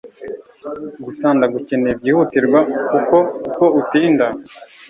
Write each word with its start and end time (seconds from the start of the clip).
gusa 1.03 1.27
ndagukeneye 1.37 1.93
byihutirwa 1.99 2.59
kuko 2.91 3.15
uko 3.49 3.63
utinda 3.79 4.25